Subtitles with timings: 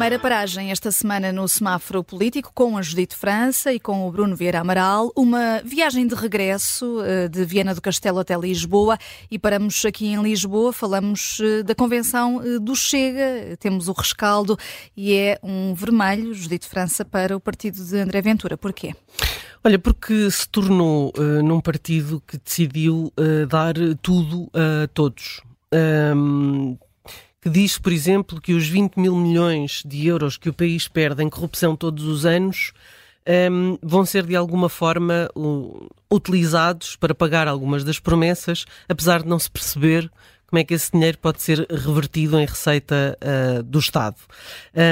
[0.00, 4.34] Primeira paragem esta semana no semáforo político com a Judite França e com o Bruno
[4.34, 5.12] Vieira Amaral.
[5.14, 8.96] Uma viagem de regresso eh, de Viena do Castelo até Lisboa
[9.30, 10.72] e paramos aqui em Lisboa.
[10.72, 13.58] Falamos eh, da convenção eh, do Chega.
[13.58, 14.56] Temos o rescaldo
[14.96, 18.56] e é um vermelho, Judite França, para o partido de André Ventura.
[18.56, 18.94] Porquê?
[19.62, 25.42] Olha, porque se tornou uh, num partido que decidiu uh, dar tudo a todos.
[25.70, 26.78] Um,
[27.40, 31.22] que diz, por exemplo, que os 20 mil milhões de euros que o país perde
[31.22, 32.72] em corrupção todos os anos
[33.50, 35.30] um, vão ser de alguma forma
[36.10, 40.10] utilizados para pagar algumas das promessas, apesar de não se perceber
[40.46, 44.16] como é que esse dinheiro pode ser revertido em receita uh, do Estado.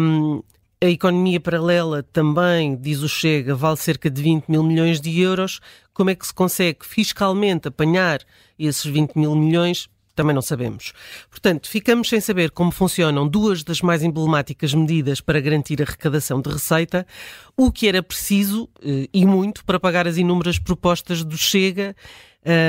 [0.00, 0.42] Um,
[0.82, 5.60] a economia paralela também, diz o Chega, vale cerca de 20 mil milhões de euros.
[5.94, 8.20] Como é que se consegue fiscalmente apanhar
[8.58, 9.88] esses 20 mil milhões?
[10.14, 10.92] Também não sabemos.
[11.30, 16.40] Portanto, ficamos sem saber como funcionam duas das mais emblemáticas medidas para garantir a arrecadação
[16.40, 17.06] de receita,
[17.56, 21.94] o que era preciso, eh, e muito, para pagar as inúmeras propostas do Chega.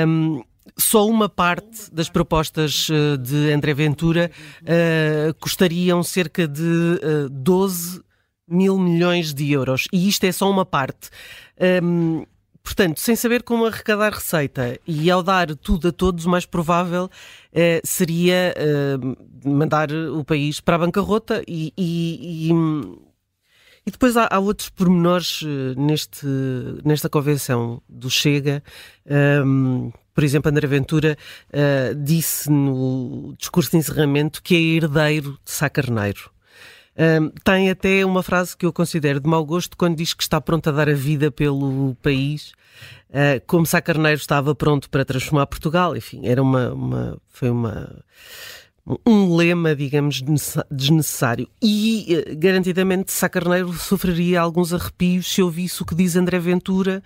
[0.06, 0.42] Um,
[0.76, 4.30] só uma parte das propostas eh, de André Ventura
[4.62, 8.02] uh, custariam cerca de uh, 12
[8.48, 9.86] mil milhões de euros.
[9.92, 11.08] E isto é só uma parte.
[11.82, 12.24] Um,
[12.66, 17.08] Portanto, sem saber como arrecadar receita e ao dar tudo a todos, o mais provável
[17.52, 18.96] eh, seria eh,
[19.44, 22.52] mandar o país para a bancarrota e, e, e,
[23.86, 26.26] e depois há, há, outros pormenores eh, neste,
[26.84, 28.60] nesta convenção do Chega.
[29.06, 31.16] Um, por exemplo, André Ventura
[31.50, 36.35] uh, disse no discurso de encerramento que é herdeiro de Sá Carneiro.
[37.44, 40.68] Tem até uma frase que eu considero de mau gosto quando diz que está pronto
[40.68, 42.52] a dar a vida pelo país,
[43.10, 45.96] uh, como a Carneiro estava pronto para transformar Portugal.
[45.96, 48.02] Enfim, era uma, uma foi uma
[49.04, 50.22] um lema, digamos,
[50.70, 51.48] desnecessário.
[51.60, 57.02] E, eh, garantidamente, Sá Carneiro sofreria alguns arrepios se ouvisse o que diz André Ventura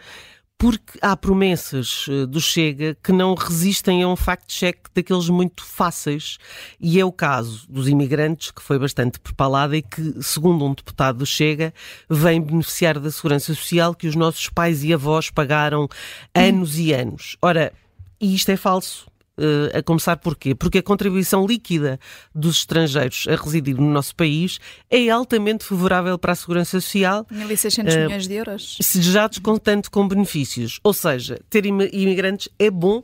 [0.60, 6.37] porque há promessas eh, do Chega que não resistem a um fact-check daqueles muito fáceis.
[6.78, 11.20] E é o caso dos imigrantes, que foi bastante propalada e que, segundo um deputado
[11.20, 11.72] do Chega,
[12.10, 15.88] vem beneficiar da segurança social que os nossos pais e avós pagaram
[16.34, 17.38] anos e anos.
[17.41, 17.72] Ora,
[18.20, 19.09] e isto é falso.
[19.41, 20.55] Uh, a começar por quê?
[20.55, 21.99] Porque a contribuição líquida
[22.34, 24.59] dos estrangeiros a residir no nosso país
[24.91, 27.25] é altamente favorável para a segurança social.
[27.33, 28.77] 1.600 uh, milhões de euros.
[28.81, 30.79] Já descontando com benefícios.
[30.84, 33.03] Ou seja, ter imigrantes é bom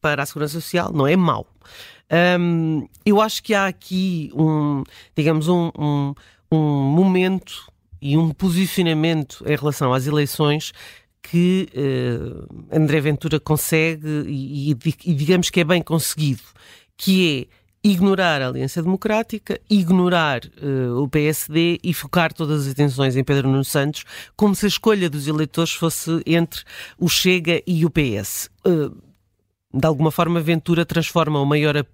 [0.00, 1.46] para a segurança social, não é mau.
[2.40, 4.82] Um, eu acho que há aqui um,
[5.16, 6.14] digamos, um, um,
[6.50, 7.70] um momento
[8.02, 10.72] e um posicionamento em relação às eleições
[11.22, 16.42] que uh, André Ventura consegue e, e, digamos que é bem conseguido,
[16.96, 23.16] que é ignorar a Aliança Democrática, ignorar uh, o PSD e focar todas as atenções
[23.16, 24.04] em Pedro Nuno Santos,
[24.36, 26.62] como se a escolha dos eleitores fosse entre
[26.98, 28.50] o Chega e o PS.
[28.66, 29.09] Uh,
[29.72, 31.84] de alguma forma, Ventura transforma o maior eh,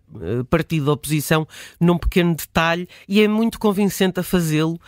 [0.48, 1.46] partido da oposição
[1.78, 4.80] num pequeno detalhe e é muito convincente a fazê-lo.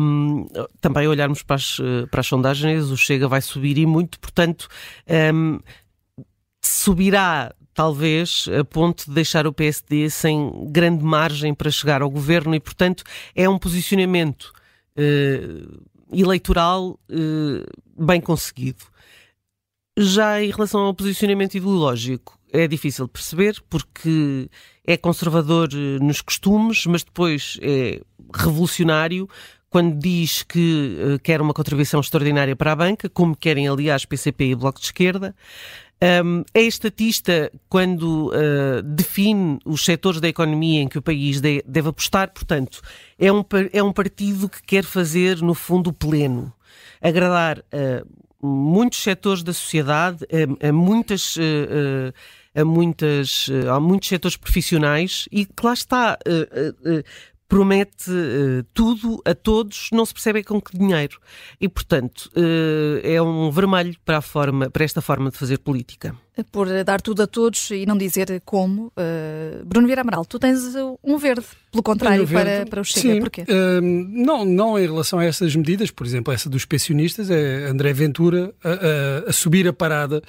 [0.00, 0.46] Um,
[0.80, 4.68] também olharmos para as, eh, para as sondagens, o Chega vai subir e muito, portanto,
[5.34, 5.60] um,
[6.62, 12.54] subirá talvez a ponto de deixar o PSD sem grande margem para chegar ao governo
[12.54, 14.52] e, portanto, é um posicionamento
[14.96, 18.93] uh, eleitoral uh, bem conseguido.
[19.96, 24.48] Já em relação ao posicionamento ideológico, é difícil perceber porque
[24.84, 28.00] é conservador eh, nos costumes, mas depois é
[28.34, 29.28] revolucionário
[29.70, 34.50] quando diz que uh, quer uma contribuição extraordinária para a banca, como querem, aliás, PCP
[34.50, 35.34] e Bloco de Esquerda.
[36.24, 41.60] Um, é estatista quando uh, define os setores da economia em que o país de,
[41.66, 42.80] deve apostar, portanto,
[43.18, 46.52] é um, é um partido que quer fazer, no fundo, o pleno.
[47.02, 47.58] Agradar
[48.44, 51.36] muitos setores da sociedade, a, a muitas.
[51.38, 52.12] A,
[52.56, 56.16] a muitas, a muitos setores profissionais e que lá está,
[57.48, 61.18] promete uh, tudo a todos, não se percebe com que dinheiro.
[61.60, 66.14] E, portanto, uh, é um vermelho para, forma, para esta forma de fazer política.
[66.50, 68.86] Por dar tudo a todos e não dizer como.
[68.88, 73.14] Uh, Bruno Vieira Amaral, tu tens um verde, pelo contrário, verde, para, para o Chega.
[73.14, 73.44] Sim, Porquê?
[73.80, 78.52] não, não em relação a essas medidas, por exemplo, essa dos pensionistas, é André Ventura
[78.64, 80.22] a, a, a subir a parada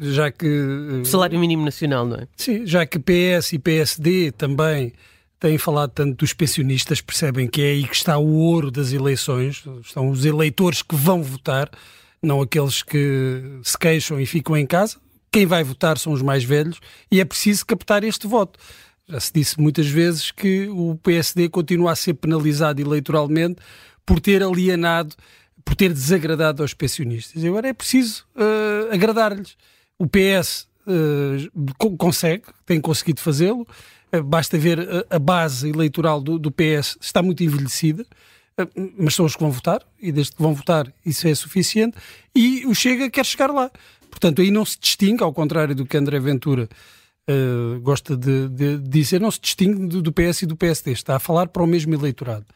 [0.00, 1.02] já que...
[1.04, 2.28] Salário mínimo nacional, não é?
[2.36, 4.92] Sim, já que PS e PSD também
[5.38, 9.64] têm falado tanto dos pensionistas, percebem que é aí que está o ouro das eleições,
[9.82, 11.70] estão os eleitores que vão votar,
[12.22, 14.96] não aqueles que se queixam e ficam em casa.
[15.30, 16.80] Quem vai votar são os mais velhos
[17.10, 18.58] e é preciso captar este voto.
[19.08, 23.56] Já se disse muitas vezes que o PSD continua a ser penalizado eleitoralmente
[24.04, 25.14] por ter alienado,
[25.64, 27.44] por ter desagradado aos pensionistas.
[27.44, 29.56] Agora é preciso uh, agradar-lhes.
[29.98, 33.66] O PS uh, consegue, tem conseguido fazê-lo.
[34.14, 38.06] Uh, basta ver a, a base eleitoral do, do, PS está muito envelhecida,
[38.96, 41.96] mas são os que vão votar, e desde que vão votar isso é suficiente.
[42.34, 43.70] E o Chega quer chegar lá.
[44.10, 46.68] Portanto, aí não se distingue, ao contrário do que André Ventura
[47.28, 51.16] uh, gosta de, de, dizer, não se distingue do, do, PS e do PSD, está
[51.16, 52.46] a falar para o mesmo eleitorado.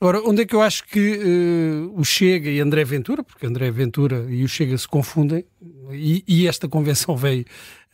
[0.00, 3.70] Agora, onde é que eu acho que uh, o Chega e André Ventura, porque André
[3.70, 5.44] Ventura e o Chega se confundem,
[5.92, 7.44] e, e esta convenção veio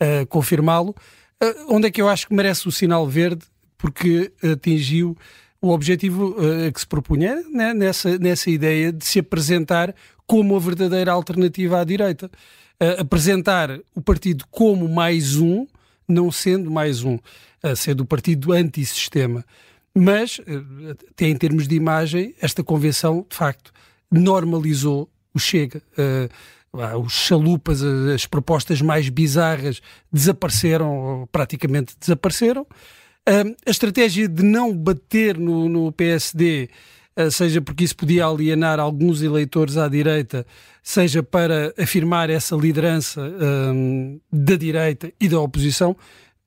[0.01, 0.95] uh, confirmá-lo,
[1.67, 3.45] onde é que eu acho que merece o sinal verde,
[3.77, 5.15] porque atingiu
[5.61, 9.93] o objetivo uh, que se propunha né, nessa, nessa ideia de se apresentar
[10.25, 12.29] como a verdadeira alternativa à direita.
[12.81, 15.65] Uh, apresentar o partido como mais um,
[16.07, 17.17] não sendo mais um,
[17.61, 19.43] a ser do partido antissistema.
[19.95, 20.39] Mas,
[21.11, 23.71] até em termos de imagem, esta convenção, de facto,
[24.11, 25.81] normalizou o Chega.
[25.93, 26.29] Uh,
[26.73, 29.81] os chalupas, as propostas mais bizarras
[30.11, 32.67] desapareceram, praticamente desapareceram.
[33.65, 36.69] A estratégia de não bater no, no PSD,
[37.17, 40.47] uh, seja porque isso podia alienar alguns eleitores à direita,
[40.81, 45.93] seja para afirmar essa liderança um, da direita e da oposição,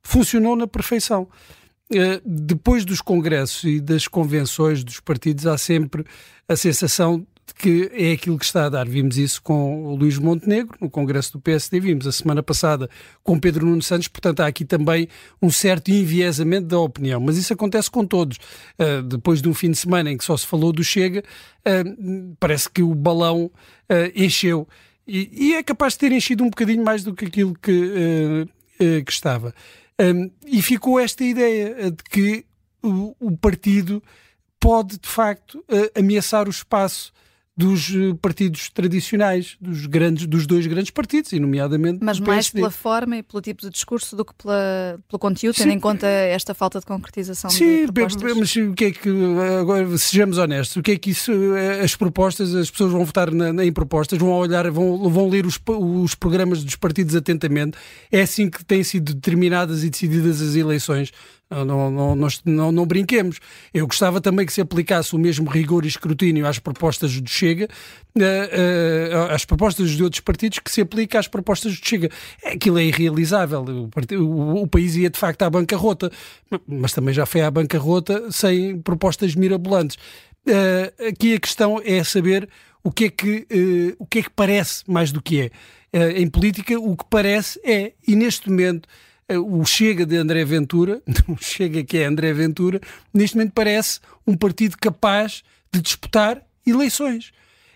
[0.03, 1.29] funcionou na perfeição.
[1.93, 6.03] Uh, depois dos congressos e das convenções dos partidos, há sempre
[6.49, 8.89] a sensação que é aquilo que está a dar.
[8.89, 12.89] Vimos isso com o Luís Montenegro, no Congresso do PSD, vimos a semana passada
[13.23, 15.09] com Pedro Nuno Santos, portanto há aqui também
[15.41, 18.39] um certo enviesamento da opinião, mas isso acontece com todos.
[18.79, 22.37] Uh, depois de um fim de semana em que só se falou do Chega, uh,
[22.39, 23.53] parece que o balão uh,
[24.15, 24.67] encheu.
[25.07, 28.47] E, e, é capaz de ter enchido um bocadinho mais do que aquilo que,
[29.05, 29.53] que estava.
[30.01, 32.45] Um, e ficou esta ideia de que
[32.81, 34.01] o, o partido
[34.61, 35.65] pode, de facto,
[35.97, 37.13] ameaçar o espaço
[37.61, 42.71] dos eh, partidos tradicionais, dos grandes, dos dois grandes partidos, e nomeadamente Mas mais pela
[42.71, 45.77] forma e pelo tipo de discurso do que pela, pelo conteúdo, tendo Sim.
[45.77, 48.37] em conta esta falta de concretização Sim, de propostas.
[48.37, 49.11] mas o que é que,
[49.61, 53.31] agora sejamos honestos, o que é que isso, eh, as propostas, as pessoas vão votar
[53.31, 57.77] na, em propostas, vão olhar, vão, vão ler os, os programas dos partidos atentamente,
[58.11, 61.13] é assim que têm sido determinadas e decididas as eleições.
[61.51, 63.41] Não, não, não, não, não, brinquemos.
[63.75, 67.69] Eu gostava também que se aplicasse o mesmo rigor e escrutínio às propostas do Chega,
[68.17, 72.09] uh, uh, às propostas de outros partidos, que se aplica às propostas do Chega.
[72.45, 73.65] Aquilo é irrealizável.
[73.65, 76.13] O, o, o, país ia de facto à bancarrota,
[76.69, 79.97] mas também já foi à bancarrota sem propostas mirabolantes.
[80.47, 82.49] Uh, aqui a questão é saber
[82.85, 85.51] o que é que, o que, é que parece mais do que
[85.93, 86.13] é.
[86.13, 89.01] em política, o que parece é, e neste momento eh,
[89.39, 92.81] o Chega de André Ventura, o Chega que é André Ventura,
[93.13, 95.43] neste momento parece um partido capaz
[95.73, 97.33] de disputar eleições.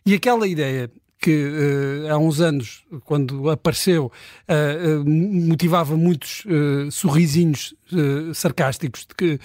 [0.06, 0.90] E aquela ideia
[1.24, 4.12] que uh, há uns anos, quando apareceu,
[4.46, 6.44] uh, uh, motivava muitos
[6.92, 7.74] sorrisinhos
[8.34, 9.40] sarcásticos de que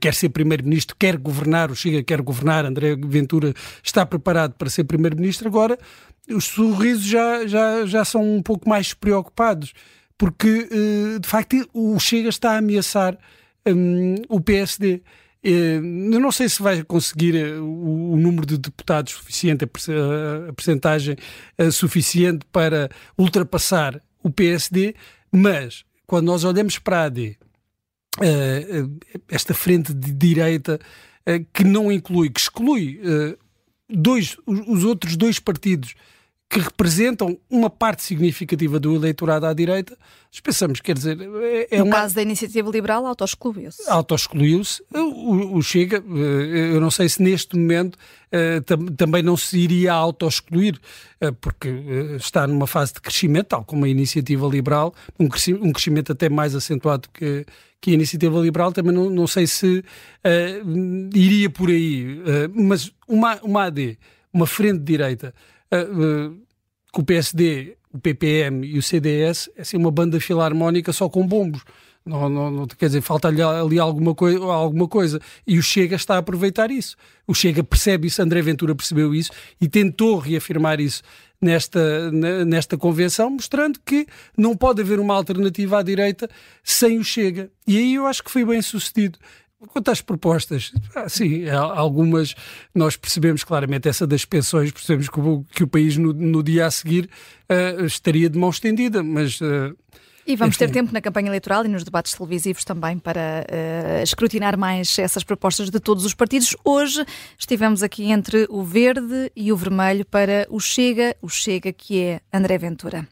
[0.00, 4.84] quer ser primeiro-ministro, quer governar, o Chega quer governar, André Ventura está preparado para ser
[4.84, 5.78] primeiro-ministro, agora
[6.28, 9.72] os sorrisos já, já, já são um pouco mais preocupados
[10.18, 13.18] porque eh, de facto o Chega está a ameaçar
[13.66, 15.02] um, o PSD.
[15.42, 21.16] Eh, eu não sei se vai conseguir eh, o, número de deputados suficiente, a, percentagem
[21.70, 24.94] suficiente para ultrapassar o PSD,
[25.30, 27.36] mas quando nós olhamos para a AD,
[29.28, 30.80] esta frente de direita
[31.52, 33.00] que não inclui, que exclui
[33.88, 35.94] dois, os outros dois partidos
[36.48, 39.96] que representam uma parte significativa do eleitorado à direita,
[40.42, 41.18] pensamos, quer dizer...
[41.20, 41.96] É, é no uma...
[41.96, 43.88] caso da iniciativa liberal, autoexcluiu-se.
[43.88, 44.82] Autoexcluiu-se.
[44.94, 47.98] O, o, Chega, eh, eu não sei se neste momento
[48.64, 50.78] tam, também não se iria autoexcluir,
[51.22, 51.68] uh, porque
[52.16, 56.28] está numa fase de crescimento, tal como a iniciativa liberal, um, crescimento, um crescimento até
[56.28, 57.46] mais acentuado que,
[57.80, 59.84] que a iniciativa liberal, também não, não sei se
[61.14, 62.20] iria por aí.
[62.52, 63.98] mas uma, uma AD,
[64.36, 65.34] uma frente de direita
[65.72, 66.36] uh,
[66.92, 71.26] que o PSD, o PPM e o CDS é assim uma banda filarmónica só com
[71.26, 71.62] bombos.
[72.04, 75.20] Não, não, não, quer dizer, falta-lhe ali alguma, coi alguma coisa.
[75.44, 76.96] E o Chega está a aproveitar isso.
[77.26, 81.02] O Chega percebe isso, André Ventura percebeu isso e tentou reafirmar isso
[81.40, 82.12] nesta,
[82.46, 84.06] nesta convenção, mostrando que
[84.38, 86.30] não pode haver uma alternativa à direita
[86.62, 87.50] sem o Chega.
[87.66, 89.18] E aí eu acho que foi bem sucedido.
[89.66, 92.34] Quanto às propostas, ah, sim, algumas
[92.74, 96.66] nós percebemos claramente, essa das pensões, percebemos que o, que o país no, no, dia
[96.66, 97.08] a seguir
[97.50, 99.76] uh, estaria de mão estendida, mas uh,
[100.26, 104.58] E vamos ter tempo na campanha eleitoral e nos debates televisivos também para uh, escrutinar
[104.58, 106.56] mais essas propostas de todos os partidos.
[106.64, 107.04] Hoje
[107.38, 112.20] estivemos aqui entre o verde e o vermelho para o Chega, o Chega que é
[112.32, 113.06] André Ventura.